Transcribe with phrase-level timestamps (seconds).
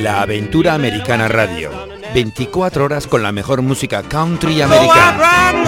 [0.00, 1.70] La Aventura Americana Radio.
[2.14, 5.60] 24 horas con la mejor música country americana.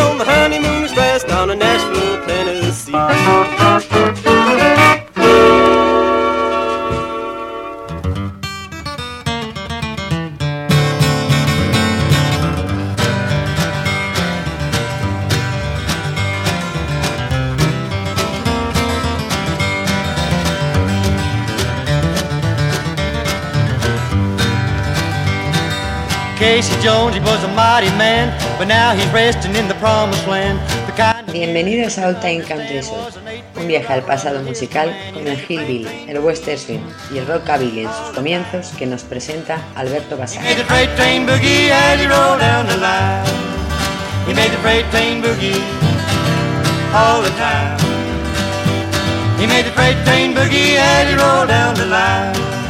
[26.52, 30.60] Casey Jones, he was a mighty man, but now he's resting in the promised land.
[31.32, 33.10] Bienvenidos a Old Time Country Soul,
[33.56, 37.88] un viaje al pasado musical con el hillbilly, el western swing y el rockabilly en
[37.90, 40.44] sus comienzos que nos presenta Alberto Basán.
[40.44, 40.90] He made the freight
[44.90, 45.58] train boogie
[46.92, 47.78] all the time.
[49.40, 52.61] He made the freight train boogie as he rolled down the line.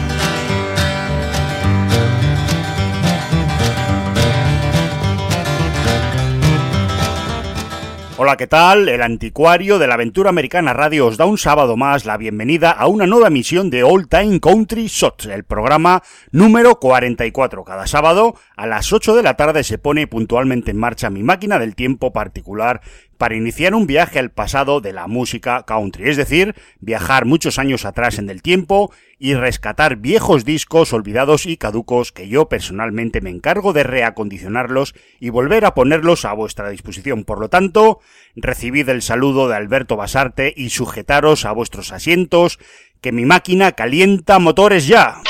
[8.19, 8.91] Hola, ¿qué tal?
[8.91, 12.87] El anticuario de la aventura americana radio os da un sábado más la bienvenida a
[12.87, 17.65] una nueva emisión de All Time Country Shots, el programa número 44.
[17.65, 21.59] Cada sábado a las 8 de la tarde se pone puntualmente en marcha mi máquina
[21.59, 22.83] del tiempo particular
[23.19, 27.85] para iniciar un viaje al pasado de la música country, es decir, viajar muchos años
[27.85, 33.31] atrás en el tiempo y rescatar viejos discos olvidados y caducos que yo personalmente me
[33.31, 37.25] encargo de reacondicionarlos y volver a ponerlos a vuestra disposición.
[37.25, 38.01] Por lo tanto,
[38.35, 42.59] recibid el saludo de Alberto Basarte y sujetaros a vuestros asientos,
[43.01, 45.21] que mi máquina calienta motores ya.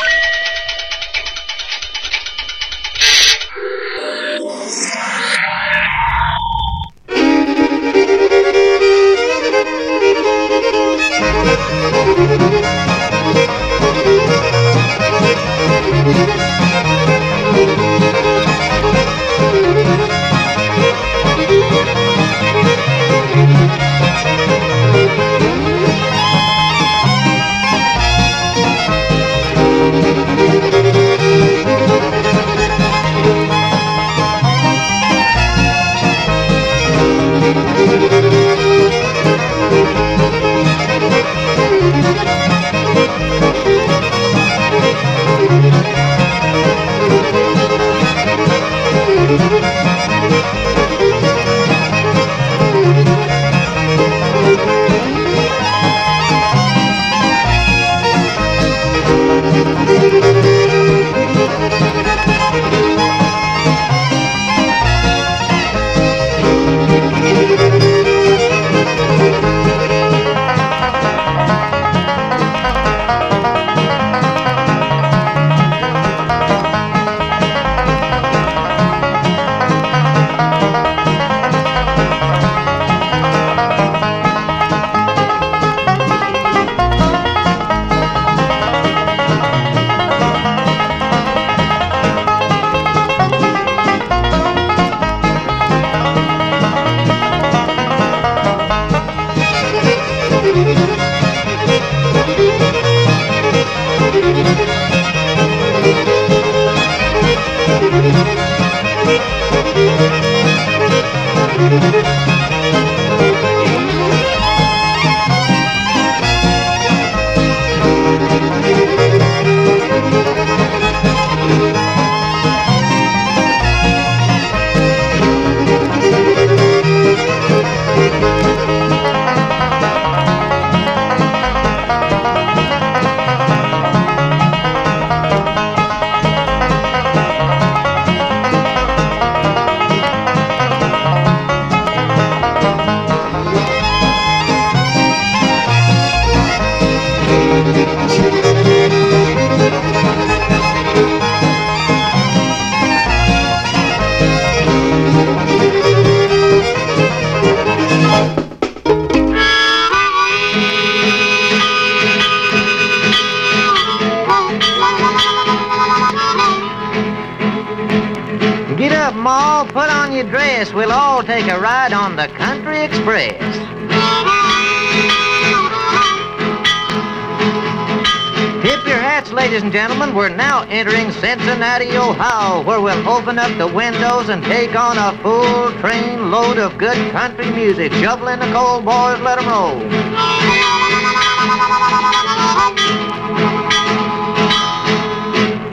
[186.82, 187.92] Good country music.
[187.92, 189.78] Shovel in the coal, boys, let let 'em roll.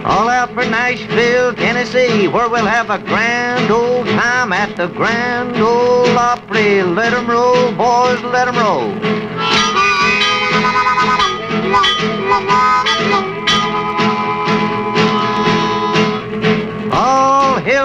[0.05, 5.57] All out for Nashville, Tennessee, where we'll have a grand old time at the Grand
[5.57, 6.83] Ole Opry.
[6.83, 8.89] Let 'em roll, boys, let 'em roll.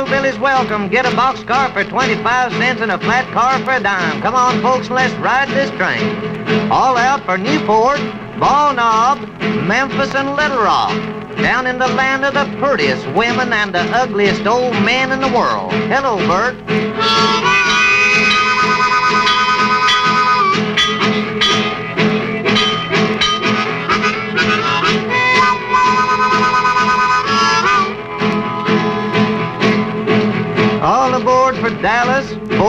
[0.04, 0.88] All hillbillies welcome.
[0.90, 4.20] Get a boxcar for 25 cents and a flat car for a dime.
[4.20, 6.70] Come on, folks, let's ride this train.
[6.70, 8.00] All out for Newport,
[8.38, 9.26] Ball Knob,
[9.66, 10.92] Memphis, and Little Rock.
[11.38, 15.28] Down in the land of the prettiest women and the ugliest old men in the
[15.28, 15.72] world.
[15.72, 17.63] Hello, Bert.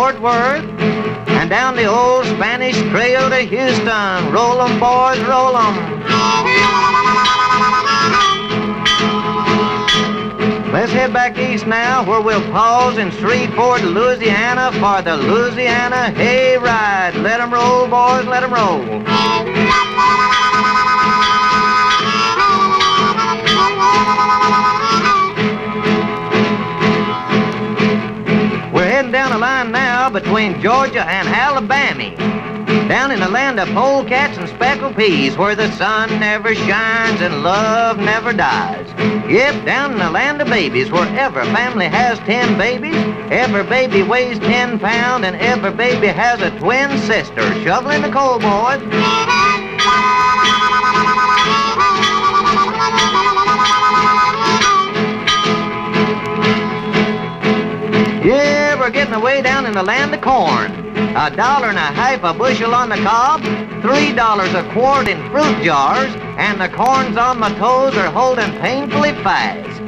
[0.06, 0.64] Fort Worth,
[1.30, 4.32] and down the old Spanish Trail to Houston.
[4.32, 6.04] Roll 'em, boys, roll 'em.
[10.72, 17.24] Let's head back east now, where we'll pause in Shreveport, Louisiana, for the Louisiana Hayride.
[17.24, 18.86] Let 'em roll, boys, let 'em roll.
[30.16, 32.16] Between Georgia and Alabama.
[32.88, 37.44] Down in the land of polecats and speckled peas, where the sun never shines and
[37.44, 38.88] love never dies.
[39.30, 42.96] Yep, down in the land of babies, where every family has ten babies,
[43.30, 47.42] every baby weighs ten pounds, and every baby has a twin sister.
[47.66, 48.82] Shoveling the coal, boys.
[58.26, 60.72] Yeah, we're getting away down in the land of corn.
[61.18, 63.42] A dollar and a half a bushel on the cob,
[63.82, 68.52] three dollars a quart in fruit jars, and the corns on my toes are holding
[68.60, 69.82] painfully fast.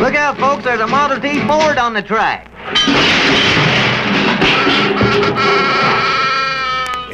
[0.00, 2.50] Look out, folks, there's a Model T Ford on the track.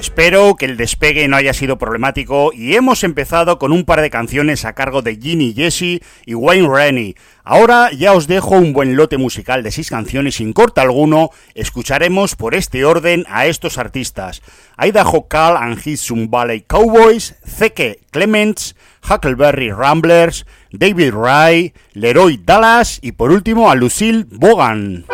[0.07, 4.09] Espero que el despegue no haya sido problemático y hemos empezado con un par de
[4.09, 7.17] canciones a cargo de Ginny Jesse y Wayne Rennie.
[7.43, 11.31] Ahora ya os dejo un buen lote musical de seis canciones sin corte alguno.
[11.57, 14.43] Escucharemos por este orden a estos artistas:
[14.79, 23.11] Idaho Cal and his Valley Cowboys, Zeke Clements, Huckleberry Ramblers, David Ray, Leroy Dallas y
[23.11, 25.05] por último a Lucille Bogan.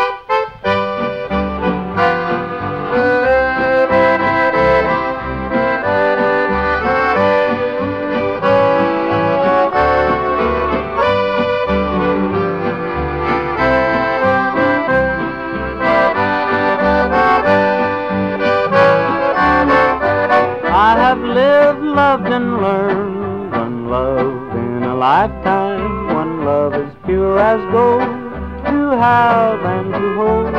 [29.02, 30.54] Have and to hold.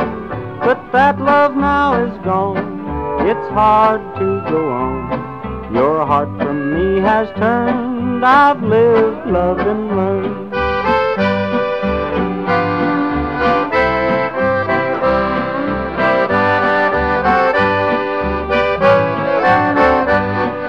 [0.66, 3.26] But that love now is gone.
[3.30, 5.72] It's hard to go on.
[5.72, 8.24] Your heart from me has turned.
[8.24, 10.54] I've lived, loved, and learned.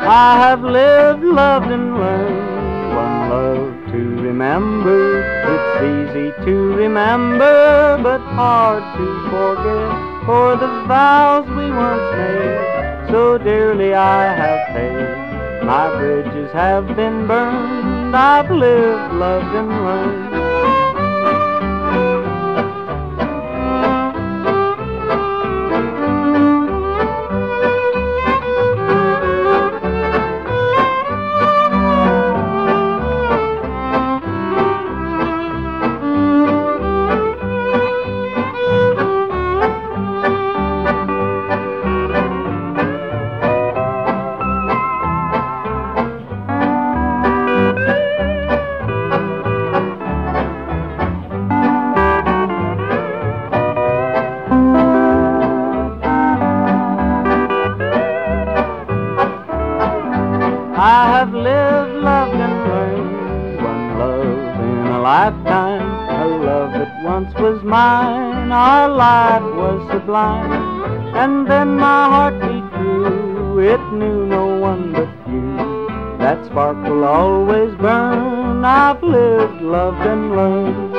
[0.08, 5.15] I have lived, loved, and learned one love to remember.
[6.76, 10.26] Remember, but hard to forget.
[10.26, 15.64] For the vows we once made, so dearly I have paid.
[15.66, 18.14] My bridges have been burned.
[18.14, 20.35] I've lived, loved, and learned.
[70.16, 70.52] line,
[71.22, 73.60] and then my heart beat true.
[73.74, 75.48] It knew no one but you.
[76.20, 78.64] That spark will always burn.
[78.64, 80.96] I've lived, loved, and learned.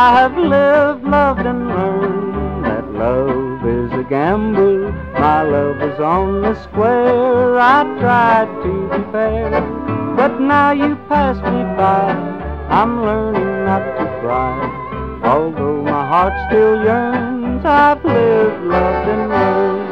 [0.00, 4.90] I have lived, loved, and learned that love is a gamble.
[5.26, 7.60] My love was on the square.
[7.60, 8.51] I tried
[10.16, 12.12] but now you pass me by.
[12.68, 15.20] I'm learning not to cry.
[15.24, 19.82] Although my heart still yearns, I've lived, loved, and learned.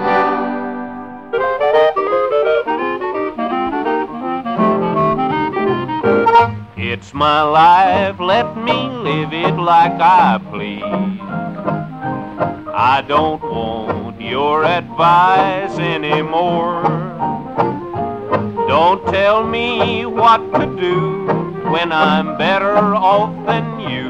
[6.76, 10.82] It's my life, let me live it like I please.
[12.74, 16.99] I don't want your advice anymore.
[19.20, 21.26] Tell me what to do
[21.70, 24.08] when I'm better off than you.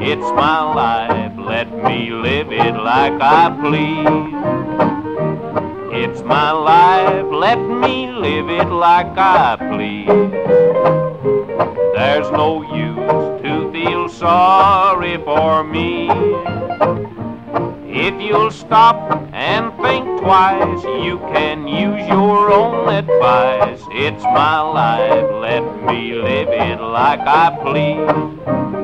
[0.00, 4.34] It's my life, let me live it like I please.
[6.00, 10.30] It's my life, let me live it like I please.
[11.96, 14.61] There's no use to feel sorry
[20.22, 23.82] twice, you can use your own advice.
[23.90, 28.81] It's my life, let me live it like I please.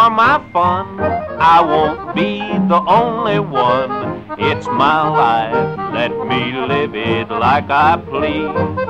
[0.00, 2.38] For my fun, I won't be
[2.68, 4.24] the only one.
[4.38, 8.89] It's my life, let me live it like I please.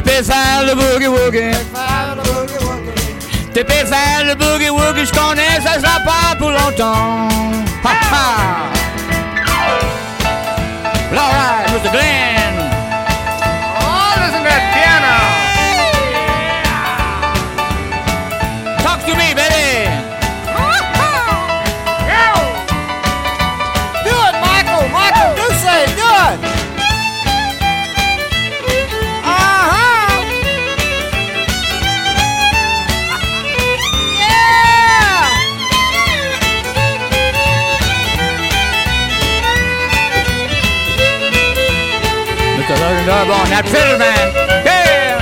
[0.00, 1.50] Te pesa le boogie woogie.
[3.52, 5.04] Te pesa le boogie woogie.
[5.04, 7.28] Je connais, ça sera pas pour longtemps.
[7.84, 8.79] Ha ha.
[43.62, 44.32] That fiddle man.
[44.64, 45.18] Yeah.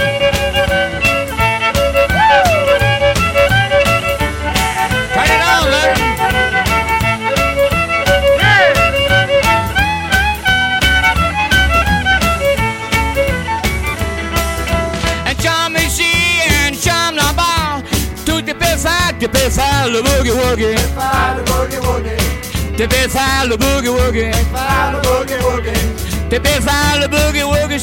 [5.14, 5.94] Turn it on, Larry.
[15.26, 16.12] And charm ici
[16.48, 17.82] and charm là-bas.
[18.24, 19.20] T'es perfect,
[19.92, 20.76] le boogie woogie.
[22.76, 24.30] T'es perfect, le boogie woogie.
[24.92, 25.98] le boogie woogie.
[26.28, 27.78] T'es faire boogie woogie,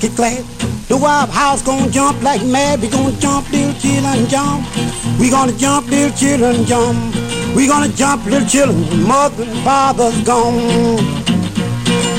[0.00, 0.44] get glad.
[0.88, 2.80] The wild house gonna jump like mad.
[2.80, 4.66] We gonna jump, little children, jump.
[5.18, 7.14] We gonna jump, little children, jump.
[7.54, 9.06] We gonna jump, little children.
[9.06, 10.96] Mother and father's gone.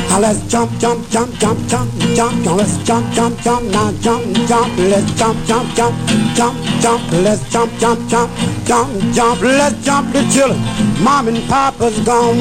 [0.09, 2.45] Now let's jump, jump, jump, jump, jump, jump.
[2.45, 3.63] Now let's jump, jump, jump.
[3.71, 4.77] Now jump, jump.
[4.77, 5.95] Let's jump, jump, jump,
[6.35, 7.11] jump, jump.
[7.11, 8.31] Let's jump, jump, jump,
[8.65, 9.41] jump, jump.
[9.41, 10.59] Let's jump, little children.
[11.03, 12.37] Mom and papa's gone.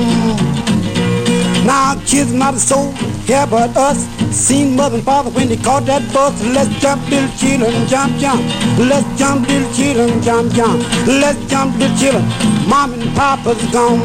[1.66, 2.92] Now kids not a soul
[3.26, 4.03] here but us.
[4.34, 6.34] Seen mother and father when they caught that bus.
[6.42, 8.42] Let's jump, little children, jump, jump.
[8.76, 10.82] Let's jump, little children, jump, jump.
[11.06, 12.26] Let's jump, little children.
[12.68, 14.02] Mom and papa's gone.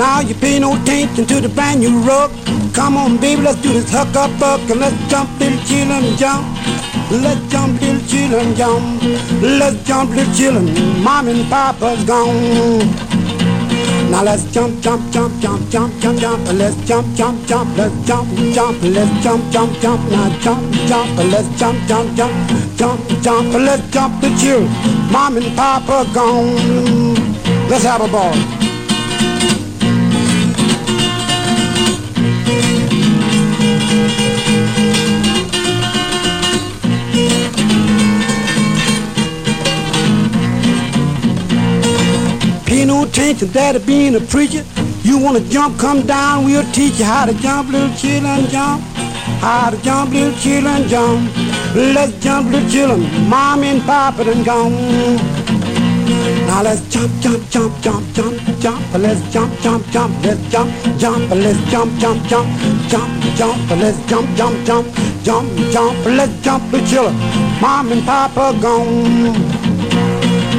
[0.00, 2.32] Now you pay no attention to the brand new rug.
[2.72, 6.48] Come on, baby, let's do this huck up buck and let's jump, little children, jump.
[7.12, 9.02] Let's jump, little children, jump.
[9.42, 11.04] Let's jump, little children.
[11.04, 13.05] Mom and papa's gone.
[14.10, 16.48] Now let's jump, jump, jump, jump, jump, jump, jump.
[16.52, 17.76] Let's jump, jump, jump.
[17.76, 18.82] Let's jump, jump.
[18.82, 20.10] Let's jump, jump, jump.
[20.10, 21.18] Now jump, jump.
[21.32, 22.32] Let's jump, jump, jump,
[22.76, 23.52] jump, jump.
[23.54, 24.68] Let's jump the you.
[25.10, 27.14] Mom and Papa gone.
[27.68, 28.55] Let's have a ball.
[43.16, 44.62] Attention that being a preacher.
[45.00, 48.82] You wanna jump, come down, we'll teach you how to jump, little children, jump.
[49.40, 51.34] How to jump, little children, jump.
[51.74, 55.16] Let's jump, little children, mom and papa done gone.
[56.46, 58.92] Now let's jump, jump, jump, jump, jump, jump.
[58.92, 60.12] Let's jump, jump, jump.
[60.22, 61.30] Let's jump, jump.
[61.30, 62.48] Let's jump, jump, jump,
[62.90, 63.70] jump, jump.
[63.80, 64.86] Let's jump, jump, jump,
[65.24, 66.04] jump, jump.
[66.04, 67.16] Let's jump, little children.
[67.62, 69.32] Mom and Papa gone.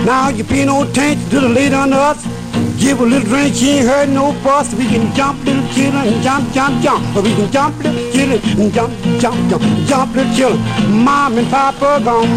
[0.06, 2.37] Now you pay no attention to the lady under us.
[2.79, 4.73] Give a little drink, she ain't heard no fuss.
[4.73, 7.15] We can jump, little children, and jump, jump, jump.
[7.15, 11.03] We can jump, little children, and jump, jump, jump, jump, little children.
[11.03, 12.27] Mom and Papa gone.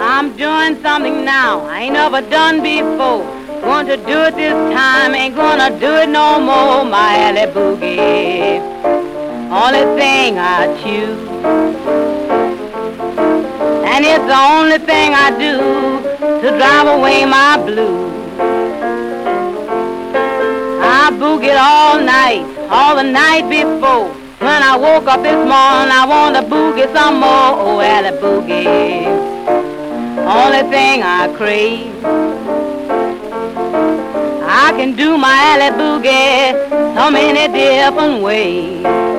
[0.00, 3.24] I'm doing something now I ain't never done before.
[3.60, 9.03] Going to do it this time, ain't gonna do it no more, my alley boogie.
[9.54, 11.28] Only thing I choose.
[13.86, 15.54] And it's the only thing I do
[16.42, 18.12] to drive away my blues.
[20.82, 24.08] I boogied all night, all the night before.
[24.40, 29.06] When I woke up this morning, I want to boogie some more, oh, alley boogie.
[30.26, 32.04] only thing I crave.
[34.44, 39.13] I can do my alley boogie so many different ways.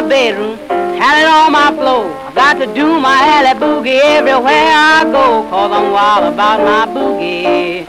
[0.00, 0.56] My bedroom,
[1.00, 2.06] had it on my floor.
[2.28, 6.86] I got to do my alley boogie everywhere I go, cause I'm wild about my
[6.94, 7.88] boogie.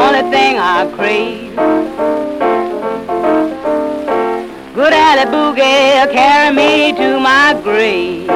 [0.00, 1.54] Only thing I crave.
[4.74, 8.28] Good alley boogie, carry me to my grave.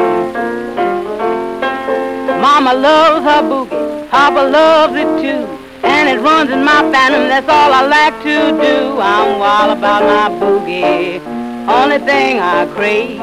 [2.44, 5.44] Mama loves her boogie, Papa loves it too.
[5.82, 9.00] And it runs in my phantom, that's all I like to do.
[9.00, 11.33] I'm wild about my boogie
[11.68, 13.20] only thing I crave.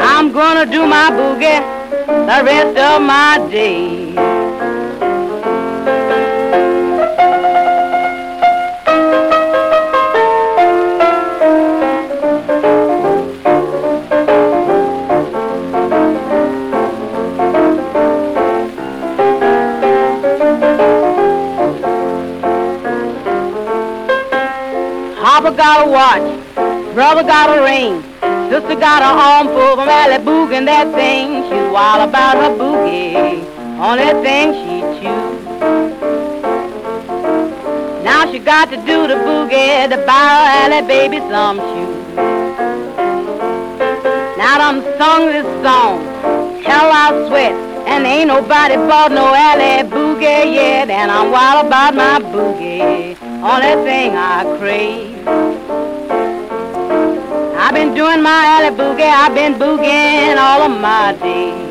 [0.00, 1.60] I'm gonna do my boogie
[2.06, 4.03] the rest of my days.
[25.56, 28.02] Got a watch, brother got a ring,
[28.50, 31.44] sister got a armful of Malibu and that thing.
[31.44, 33.44] She's wild about her boogie,
[33.78, 35.44] on that thing she chews.
[38.04, 42.16] Now she got to do the boogie to buy her alley baby some shoes.
[44.36, 46.04] Now I'm sung this song,
[46.62, 47.52] hell I sweat,
[47.86, 53.60] and ain't nobody bought no alley boogie yet, and I'm wild about my boogie, on
[53.60, 55.13] that thing I crave.
[57.56, 61.63] I've been doing my alley boogie, I've been boogieing all of my days.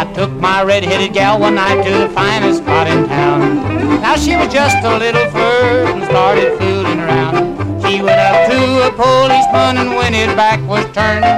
[0.00, 4.00] I took my red-headed gal one night to the finest spot in town.
[4.00, 7.36] Now she was just a little flirt and started fooling around.
[7.84, 11.28] She went up to a policeman and when his back was turned,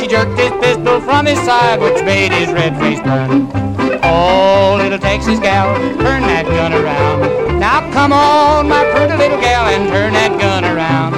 [0.00, 3.46] she jerked his pistol from his side, which made his red face burn.
[4.02, 7.60] Oh, little Texas gal, turn that gun around.
[7.60, 11.14] Now come on, my pretty little gal, and turn that gun around.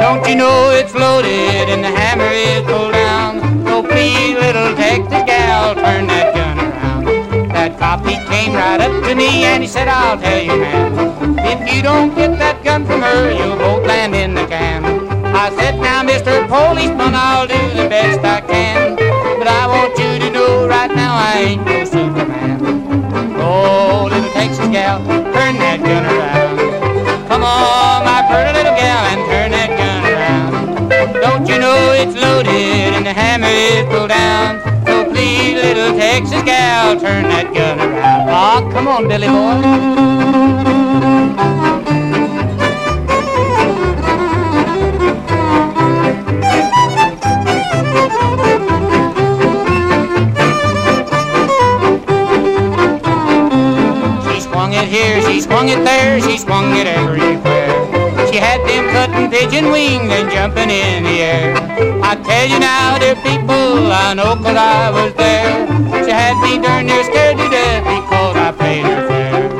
[0.00, 3.66] Don't you know it's loaded and the hammer is pulled down?
[3.66, 6.21] So please, little Texas gal, turn that.
[7.96, 11.74] Cop, he came right up to me and he said, I'll tell you, man, if
[11.74, 14.84] you don't get that gun from her, you'll both land in the can.
[15.34, 16.46] I said, now, Mr.
[16.48, 18.96] Policeman, I'll do the best I can.
[19.38, 22.58] But I want you to know right now I ain't no Superman.
[23.36, 24.98] Oh, little Texas gal,
[25.34, 27.28] turn that gun around.
[27.28, 30.88] Come on, my pretty little gal, and turn that gun around.
[31.20, 34.71] Don't you know it's loaded and the hammer is pulled down?
[36.02, 38.28] Texas gal, turn that gun around.
[38.28, 39.62] Ah, come on, Billy boy.
[54.26, 57.61] She swung it here, she swung it there, she swung it everywhere.
[58.32, 61.54] She had them cutting pigeon wings and jumping in the air.
[62.02, 65.68] I tell you now, dear people, I know 'cause I was there.
[66.02, 69.50] She had me darn near scared to death because I played her fair.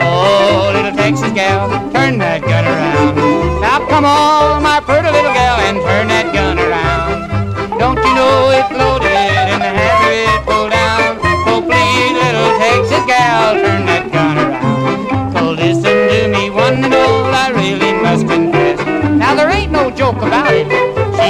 [0.00, 3.14] Oh, little Texas gal, turn that gun around.
[3.60, 5.05] Now come on, my pretty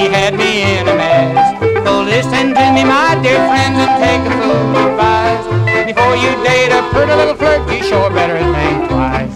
[0.09, 1.59] had me in a mess.
[1.85, 5.45] So listen to me, my dear friends, and take a fool's advice.
[5.87, 9.35] Before you date a pretty little flirt, you sure better think twice.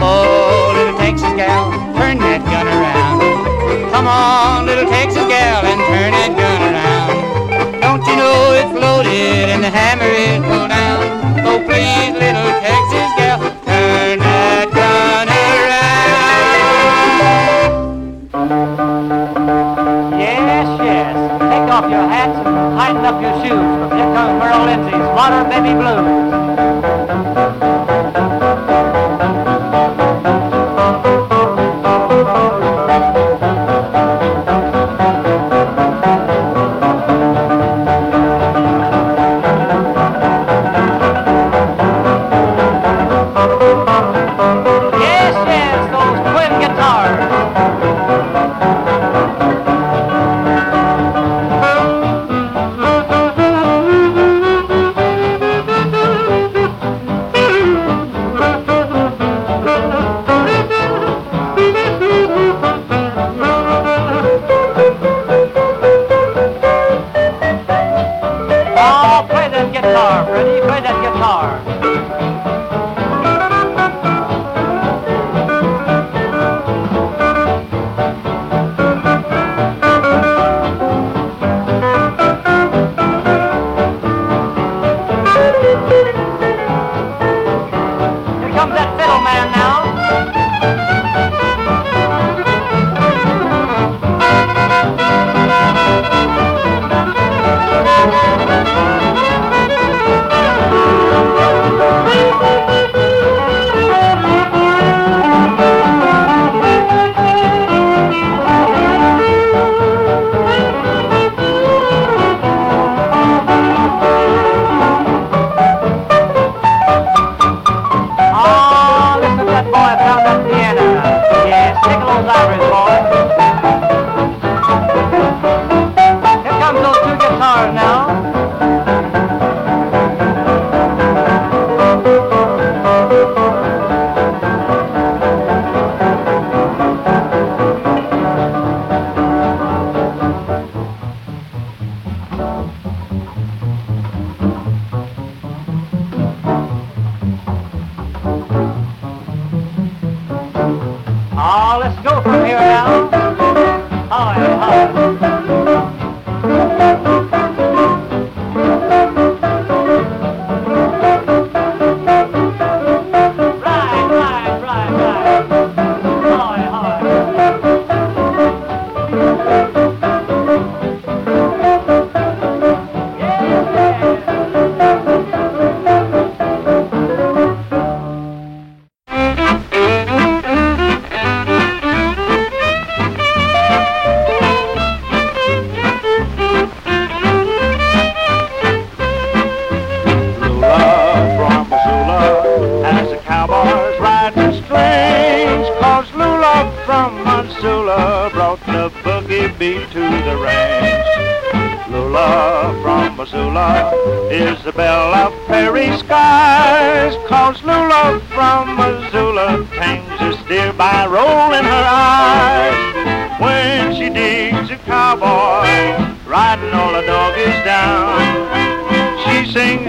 [0.00, 3.18] Oh, little Texas gal, turn that gun around.
[3.90, 7.80] Come on, little Texas gal, and turn that gun around.
[7.80, 11.02] Don't you know it's loaded and the hammer is pulled down?
[11.42, 13.17] So please, little Texas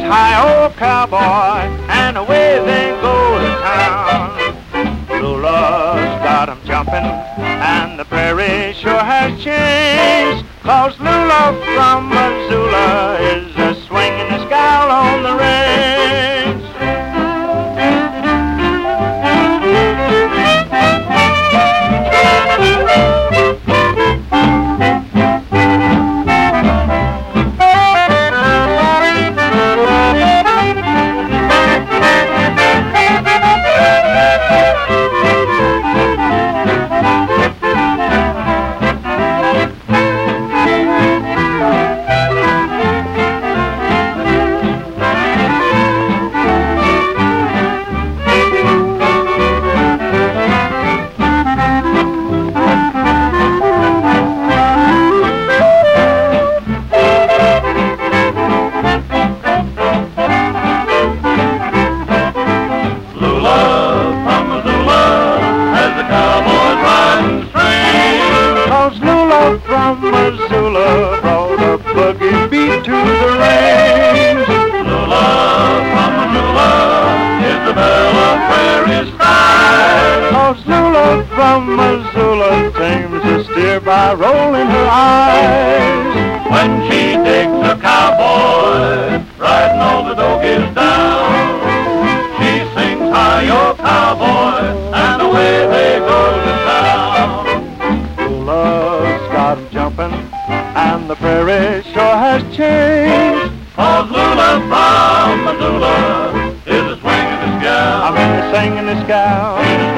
[0.10, 5.22] hi oh cowboy and away they go to town.
[5.22, 10.46] Lula's got 'em jumping and the prairie sure has changed.
[10.64, 13.19] Cause Lula from Missoula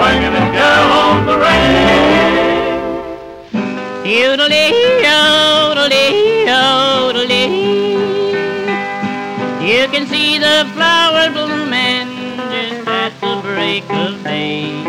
[0.04, 2.02] a this gal on the range.
[9.62, 12.10] You can see the flower blooming
[12.52, 14.84] just at the break of day.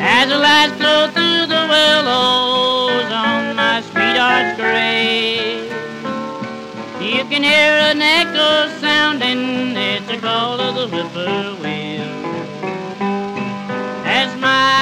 [0.00, 5.70] As the lights flow through the willows on my sweetheart's grave.
[7.00, 11.61] You can hear an echo sounding, it's the call of the whippoorwill.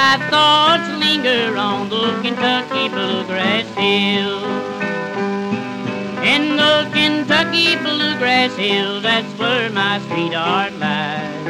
[0.01, 4.43] My thoughts linger on those Kentucky bluegrass hills.
[6.33, 11.45] In those Kentucky bluegrass hills, that's where my sweetheart lies.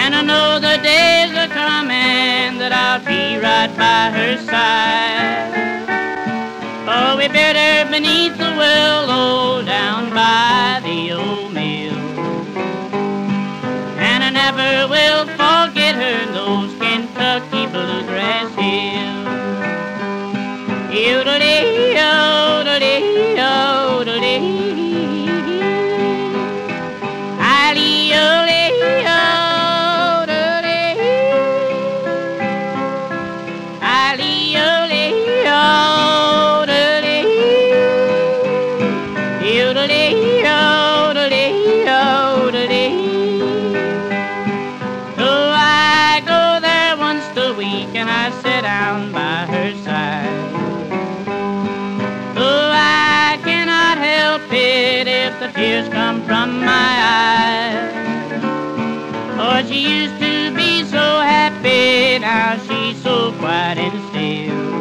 [0.00, 5.86] And I know the days are coming that I'll be right by her side.
[6.94, 11.35] Oh, we buried her beneath the willow oh, down by the old
[14.52, 19.26] never will forget her those Kentucky bluegrass hills.
[20.94, 24.65] Yodelee, yodelee, yodelee.
[59.68, 64.76] She used to be so happy, now she's so quiet and still.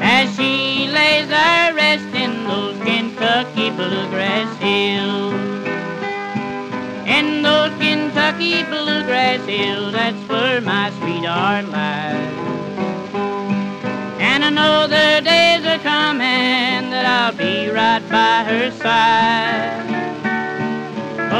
[0.00, 5.34] As she lays her rest in those Kentucky bluegrass hills.
[7.06, 12.32] In those Kentucky bluegrass hills, that's where my sweetheart lies.
[14.20, 19.89] And I know the days are coming that I'll be right by her side.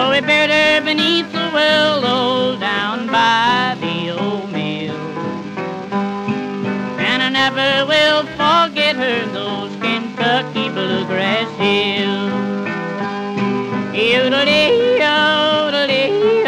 [0.02, 4.96] Oh, we buried her beneath the willow down by the old mill.
[6.98, 12.32] And I never will forget her those Kentucky bluegrass hills.
[13.92, 16.39] Yodelee, yodelee,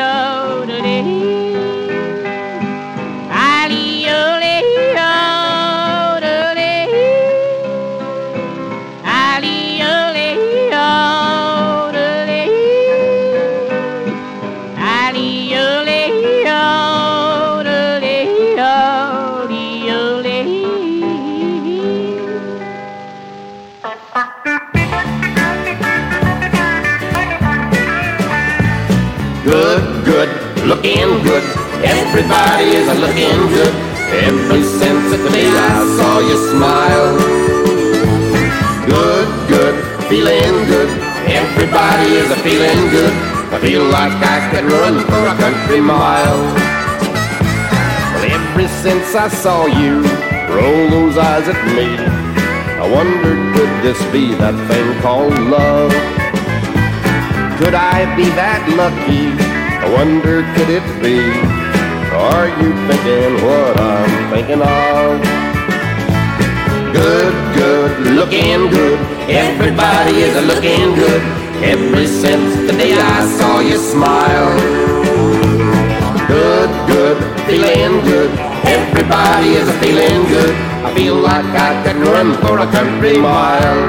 [32.12, 33.72] Everybody is a looking good.
[34.12, 37.16] Ever since the day I saw you smile.
[38.84, 39.76] Good, good,
[40.10, 40.90] feeling good.
[41.24, 43.14] Everybody is a feeling good.
[43.54, 46.36] I feel like I could run for a country mile.
[48.12, 50.02] Well, ever since I saw you
[50.52, 51.96] roll those eyes at me,
[52.76, 55.90] I wondered could this be that thing called love?
[57.58, 59.32] Could I be that lucky?
[59.80, 61.61] I wonder could it be?
[62.14, 65.22] Are you thinking what I'm thinking of?
[66.92, 68.98] Good, good, looking good.
[69.30, 71.22] Everybody is a looking good.
[71.64, 74.52] Ever since the day I saw you smile.
[76.28, 78.30] Good, good, feeling good.
[78.66, 80.54] Everybody is feeling good.
[80.84, 83.88] I feel like I could run for a country mile.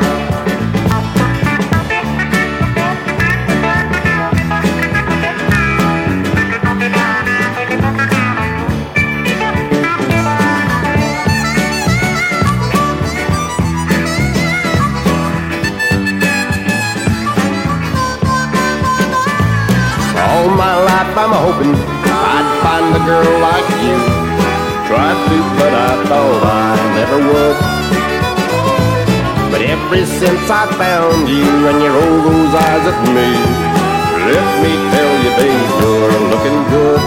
[21.15, 21.69] I'm hoping
[22.09, 23.97] I'd find a girl like you.
[24.89, 27.57] Tried to, but I thought I never would.
[29.53, 33.29] But ever since I found you and you roll those eyes at me,
[34.25, 37.01] let me tell you, babe, you're looking good.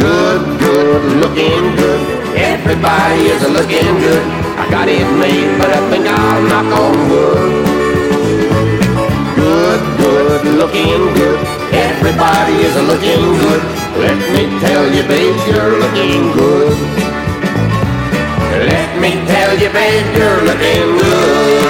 [0.00, 2.00] Good, good, looking good.
[2.32, 4.24] Everybody is looking good.
[4.56, 7.75] I got it made, but I think I'll knock on wood.
[10.36, 11.40] Good, looking good.
[11.72, 13.62] Everybody is looking good.
[13.96, 16.76] Let me tell you, babe, you're looking good.
[18.68, 21.62] Let me tell you, babe, you're looking good.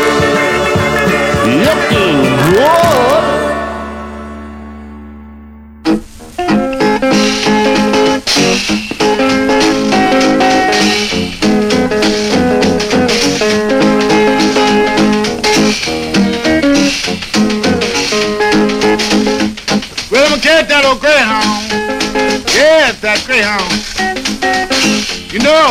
[1.64, 2.18] Looking
[2.56, 3.35] good.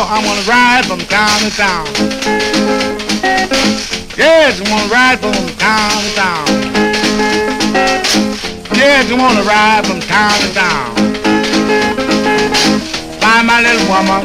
[0.06, 1.86] You I'm gonna ride from town to town.
[4.16, 6.46] Yes, I'm gonna ride from town to town.
[8.76, 10.94] Yes, I'm gonna ride from town to town.
[13.18, 14.22] Find my little woman.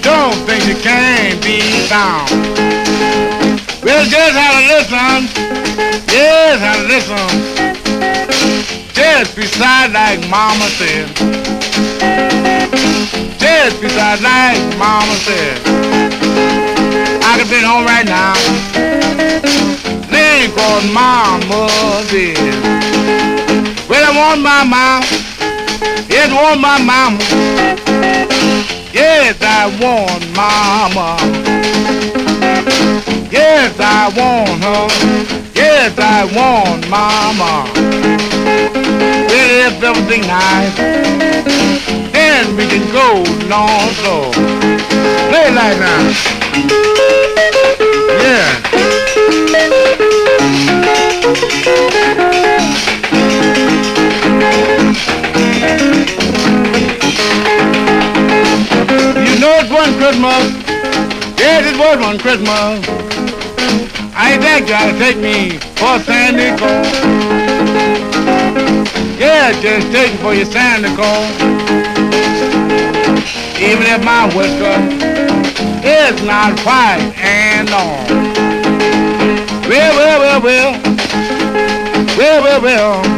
[0.00, 2.30] Don't think she can't be found.
[3.84, 5.28] Well, just how to listen.
[6.08, 7.28] Yes, how to listen.
[8.94, 12.13] Just be beside like mama said.
[13.64, 15.56] Just beside like mama said.
[17.24, 18.36] I could be home right now.
[20.12, 22.36] Lean cause mama did.
[23.88, 25.00] Well, I want my mama.
[26.10, 27.24] Yes, I want my mama.
[28.92, 31.16] Yes, I want mama.
[33.32, 34.88] Yes, I want her.
[35.54, 37.64] Yes, I want mama.
[39.26, 42.03] Well, if everything nice,
[42.34, 44.32] then we can go long slow.
[45.30, 46.14] Play it like that.
[48.24, 48.48] Yeah.
[59.22, 60.44] You know it's one Christmas.
[61.38, 62.84] Yes, it was one Christmas.
[64.16, 66.90] I that guy to take me for Sandy Claus.
[69.20, 71.93] Yeah, just take me for your Santa Claus.
[73.64, 74.76] Even if my whisker
[75.82, 78.06] is not white and long.
[79.68, 80.72] Well, well, well, well.
[82.16, 83.14] Well, well, well.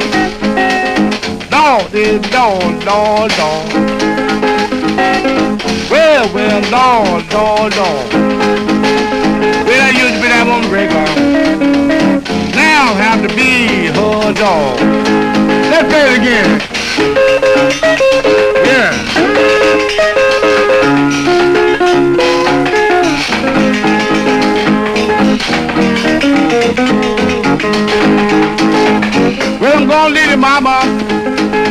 [1.97, 3.73] Is Lord, Lord, Lord.
[5.91, 8.13] Well, well, Lord, Lord, Lord.
[9.65, 11.07] Well, I used to be that woman breaker.
[12.55, 14.79] Now I have to be her dog.
[15.71, 16.61] Let's play it again.
[18.67, 19.26] Yeah.
[19.97, 20.05] Well,
[29.75, 30.83] I'm gonna leave it, mama.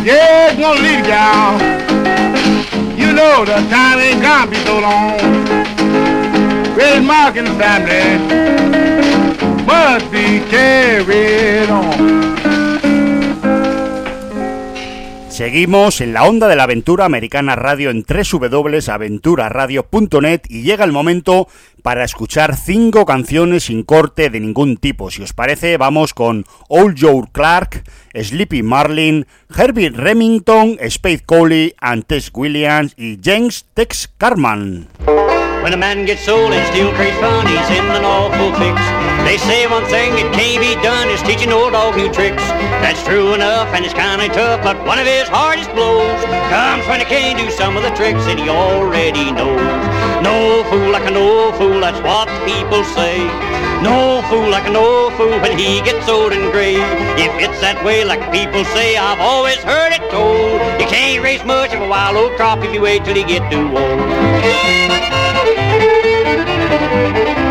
[0.04, 1.60] Yeah, I'm gonna leave it, gal.
[2.98, 5.20] You know the time ain't gonna be so long.
[6.76, 8.18] Well, Mark and the family
[9.66, 12.05] must be carried on.
[15.36, 21.50] Seguimos en la onda de la aventura americana radio en www.aventuraradio.net y llega el momento
[21.84, 25.12] para escuchar cinco canciones sin corte de ningún tipo.
[25.12, 27.84] Si os parece, vamos con Old Joe Clark,
[28.14, 34.88] Sleepy Marlin, Herbie Remington, Spade Coley, and Tess Williams y James Tex Carman.
[35.66, 38.78] When a man gets old and still craves fun, he's in an awful fix.
[39.26, 42.46] They say one thing that can't be done is teaching old dog new tricks.
[42.86, 46.22] That's true enough and it's kinda tough, but one of his hardest blows
[46.54, 49.58] comes when he can't do some of the tricks that he already knows.
[50.22, 53.26] No fool like an old fool, that's what people say.
[53.82, 56.78] No fool like an old fool when he gets old and gray.
[57.18, 60.62] If it's that way like people say, I've always heard it told.
[60.78, 63.42] You can't raise much of a wild old crop if you wait till you get
[63.50, 64.06] too old.
[65.58, 67.45] Thank you.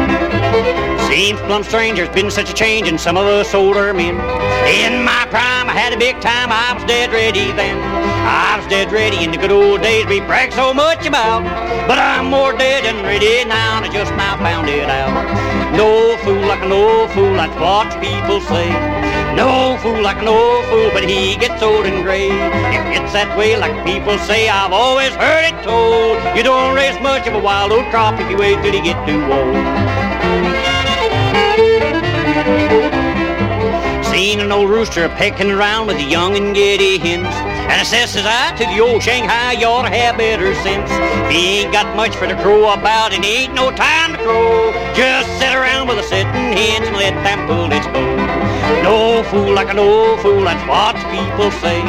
[1.14, 4.18] Seems plumb strange, there's been such a change in some of us older men.
[4.66, 7.78] In my prime, I had a big time, I was dead ready then.
[8.26, 11.44] I was dead ready in the good old days we brag so much about.
[11.86, 15.14] But I'm more dead than ready now, and I just now found it out.
[15.78, 18.66] No fool like an old fool, that's what people say.
[19.38, 22.26] No fool like an old fool, but he gets old and gray.
[22.26, 26.18] If it's that way like people say, I've always heard it told.
[26.36, 28.98] You don't raise much of a wild old crop if you wait till you get
[29.06, 30.03] too old.
[34.10, 37.26] Seen an old rooster pecking around with the young and giddy hens.
[37.26, 40.90] And I says, says I, to the old Shanghai, you ought to have better sense.
[41.26, 44.18] If he ain't got much for to crow about, and he ain't no time to
[44.18, 44.72] crow.
[44.94, 48.13] Just sit around with a sitting hens and let them bullets go.
[48.82, 51.82] No fool like an old fool, that's what people say.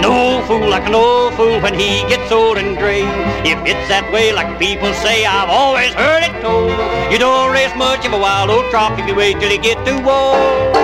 [0.00, 3.04] No fool like an old fool when he gets old and gray.
[3.44, 6.70] If it's that way, like people say, I've always heard it told.
[7.12, 9.78] You don't raise much of a wild old crop if you wait till you get
[9.86, 10.74] too old.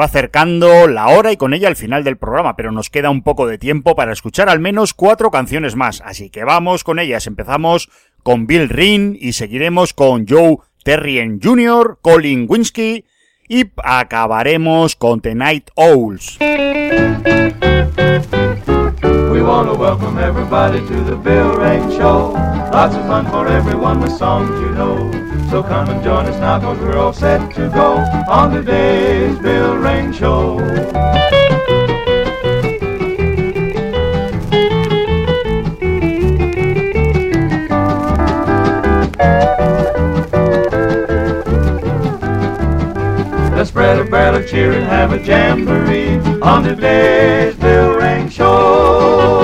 [0.00, 3.22] Va acercando la hora y con ella el final del programa, pero nos queda un
[3.22, 7.26] poco de tiempo para escuchar al menos cuatro canciones más, así que vamos con ellas.
[7.26, 7.90] Empezamos
[8.22, 13.04] con Bill Rin y seguiremos con Joe Terrien Jr., Colin Winsky
[13.46, 16.38] y acabaremos con The Night Owls.
[19.30, 22.32] We want to welcome everybody to the Bill Ring Show.
[22.72, 25.29] Lots of fun for everyone with songs you know.
[25.50, 27.96] So come and join us now, cause we're all set to go
[28.28, 30.58] on today's Bill Ring Show.
[43.56, 49.39] Let's spread a barrel of cheer and have a jamboree on today's Bill Ring Show.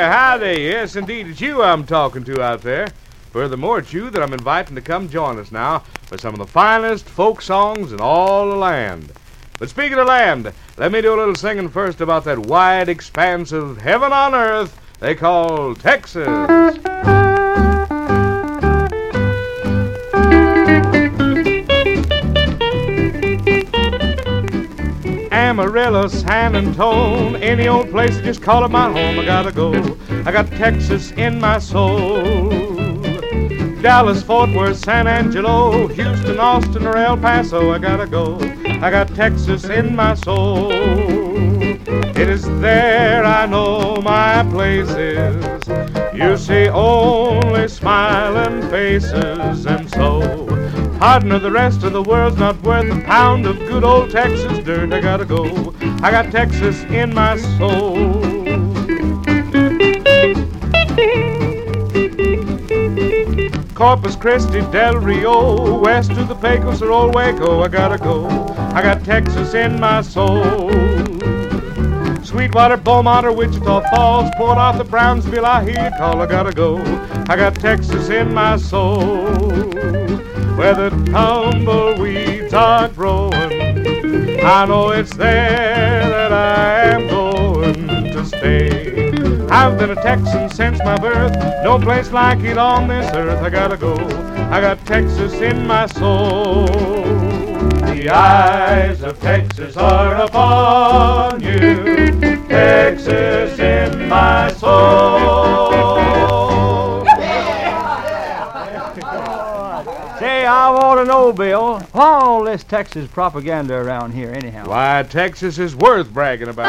[0.00, 0.62] There, howdy.
[0.62, 2.88] Yes, indeed, it's you I'm talking to out there.
[3.32, 6.46] Furthermore, it's you that I'm inviting to come join us now for some of the
[6.46, 9.12] finest folk songs in all the land.
[9.58, 13.52] But speaking of land, let me do a little singing first about that wide expanse
[13.52, 17.09] of heaven on earth they call Texas.
[25.50, 29.18] Amarillo, San Antone, any old place, just call it my home.
[29.18, 29.72] I gotta go.
[30.24, 32.22] I got Texas in my soul.
[33.82, 38.38] Dallas, Fort Worth, San Angelo, Houston, Austin, or El Paso, I gotta go.
[38.80, 40.70] I got Texas in my soul.
[40.70, 45.68] It is there I know my place is.
[46.14, 50.46] You see only smiling faces, and so
[51.00, 54.58] Pardon of the rest of the world's not worth a pound of good old Texas
[54.58, 54.92] dirt.
[54.92, 55.74] I gotta go.
[56.02, 58.12] I got Texas in my soul.
[63.74, 68.28] Corpus Christi, Del Rio, west of the Pecos or Old Waco, I gotta go.
[68.74, 70.70] I got Texas in my soul.
[72.22, 76.76] Sweetwater, Beaumont, or Wichita Falls, Port Arthur, Brownsville, I hear you call, I gotta go.
[77.30, 79.30] I got Texas in my soul
[80.56, 84.40] where the tumbleweeds are growing.
[84.42, 89.10] I know it's there that I am going to stay.
[89.50, 93.42] I've been a Texan since my birth, no place like it on this earth.
[93.42, 93.94] I gotta go,
[94.50, 96.66] I got Texas in my soul.
[96.66, 102.16] The eyes of Texas are upon you,
[102.48, 105.19] Texas in my soul.
[111.00, 114.68] To know, Bill, all this Texas propaganda around here, anyhow?
[114.68, 116.68] Why, Texas is worth bragging about,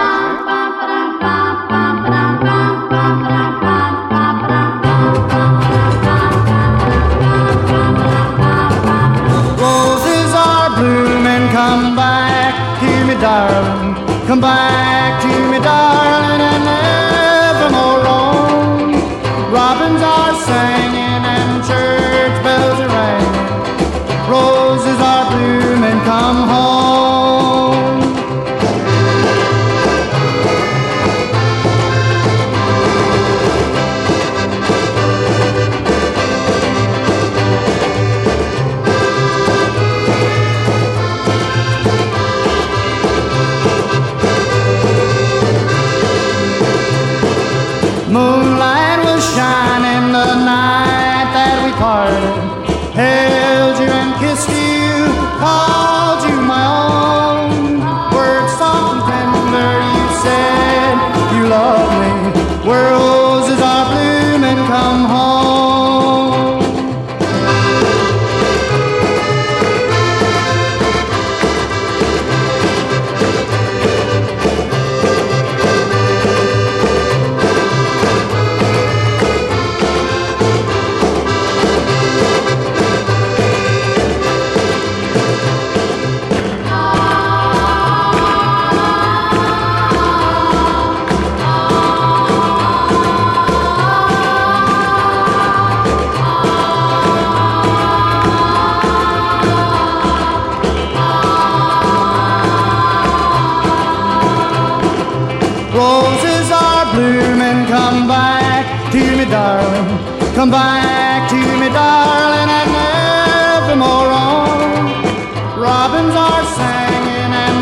[1.22, 1.51] Roses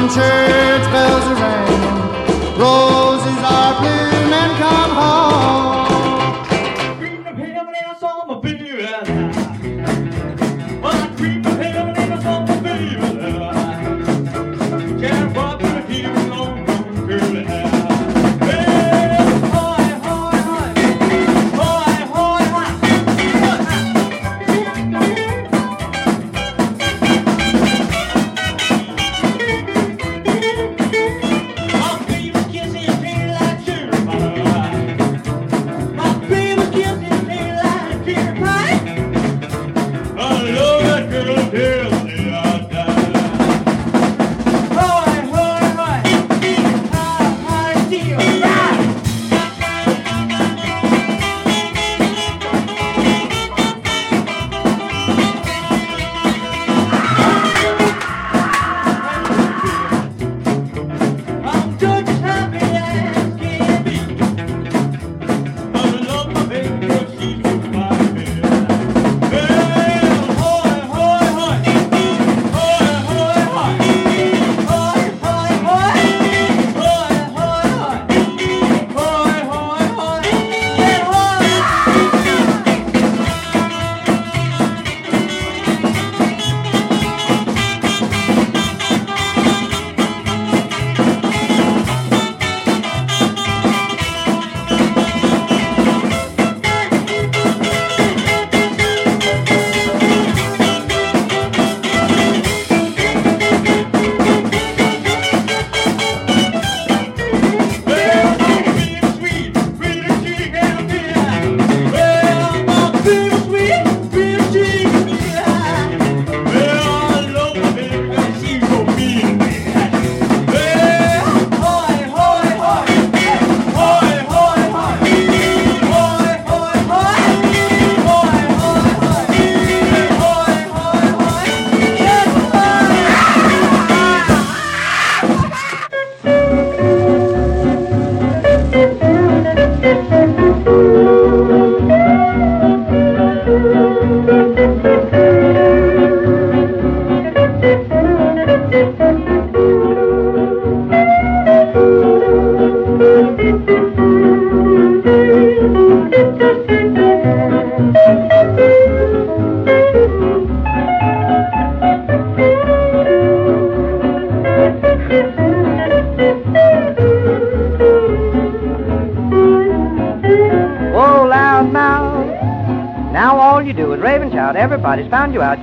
[0.09, 1.08] church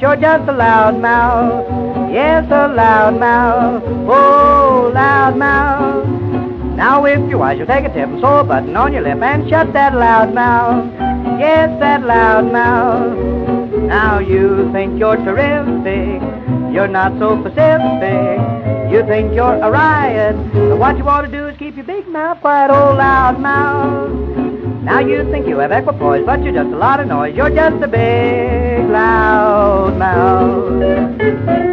[0.01, 0.21] You out.
[0.21, 2.13] You're just a loud mouth.
[2.13, 3.83] Yes, a loud mouth.
[4.09, 6.07] Oh, loud mouth.
[6.77, 9.23] Now if you're wise, you'll take a tip and sew a button on your lip
[9.23, 10.93] and shut that loud mouth.
[11.41, 13.19] Yes, that loud mouth.
[13.85, 16.21] Now you think you're terrific.
[16.73, 18.93] You're not so Pacific.
[18.93, 20.37] You think you're a riot.
[20.53, 24.11] But what you want to do is keep your big mouth quiet, oh loud mouth.
[24.83, 27.35] Now you think you have equipoise, but you're just a lot of noise.
[27.35, 28.46] You're just a big
[28.93, 31.66] loud mouth.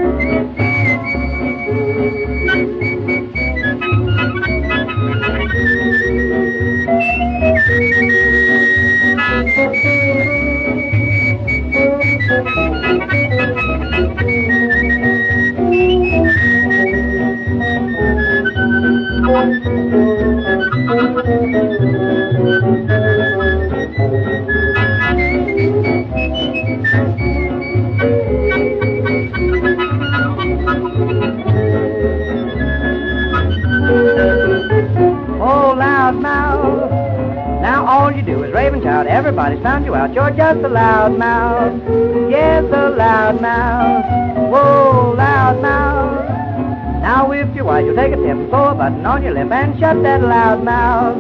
[49.44, 51.18] Lip and shut that loud mouth.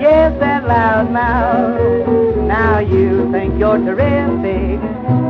[0.00, 2.36] Yes, that loud mouth.
[2.46, 4.80] Now you think you're terrific.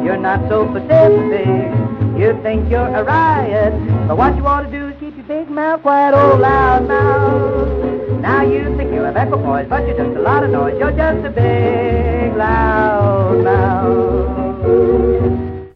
[0.04, 1.70] You're not so Pacific.
[2.18, 3.72] You think you're a riot.
[4.08, 8.20] But what you ought to do is keep your big mouth quiet, oh loud mouth.
[8.20, 10.78] Now you think you have equipoise, but you're just a lot of noise.
[10.78, 14.41] You're just a big loud mouth.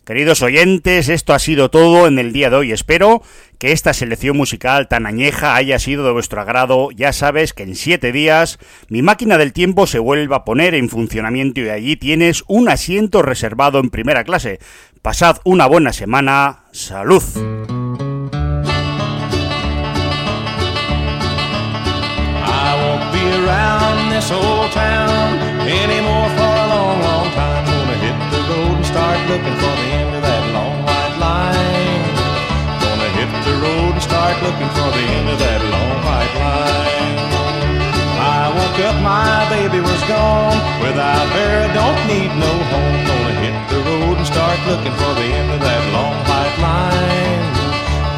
[0.07, 2.71] Queridos oyentes, esto ha sido todo en el día de hoy.
[2.71, 3.25] Espero
[3.59, 7.75] que esta selección musical tan añeja haya sido de vuestro agrado, ya sabes que en
[7.75, 12.45] siete días mi máquina del tiempo se vuelve a poner en funcionamiento y allí tienes
[12.47, 14.61] un asiento reservado en primera clase.
[15.03, 16.67] Pasad una buena semana.
[16.71, 17.25] Salud.
[34.27, 37.17] Start looking for the end of that long white line.
[38.19, 40.59] I woke up, my baby was gone.
[40.83, 42.99] Without her, don't need no home.
[43.07, 47.45] Gonna hit the road and start looking for the end of that long white line.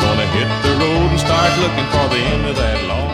[0.01, 3.08] Gonna hit the road and start looking for the end of that long